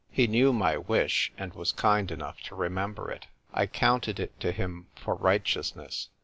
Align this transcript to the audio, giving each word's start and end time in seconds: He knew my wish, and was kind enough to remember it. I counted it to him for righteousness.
He 0.09 0.25
knew 0.25 0.51
my 0.51 0.77
wish, 0.77 1.31
and 1.37 1.53
was 1.53 1.71
kind 1.71 2.09
enough 2.09 2.41
to 2.45 2.55
remember 2.55 3.11
it. 3.11 3.27
I 3.53 3.67
counted 3.67 4.19
it 4.19 4.39
to 4.39 4.51
him 4.51 4.87
for 4.95 5.13
righteousness. 5.13 6.09